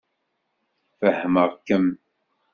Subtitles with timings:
[0.99, 1.87] Fehmeɣ-kem.